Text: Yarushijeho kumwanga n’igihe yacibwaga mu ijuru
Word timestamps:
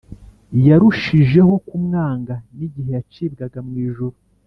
Yarushijeho 0.67 1.53
kumwanga 1.67 2.33
n’igihe 2.57 2.89
yacibwaga 2.97 3.59
mu 3.67 3.73
ijuru 3.87 4.17